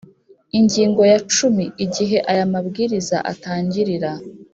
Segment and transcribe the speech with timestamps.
[0.59, 4.11] Ingingo ya cumi Igihe aya mabwiriza atangirira